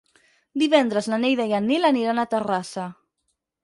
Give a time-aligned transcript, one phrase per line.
[0.61, 2.93] Divendres na Neida i en Nil aniran a Terrassa.